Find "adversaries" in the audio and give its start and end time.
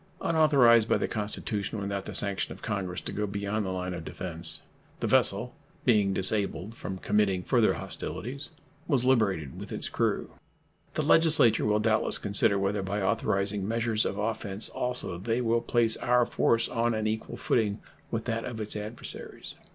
18.75-19.53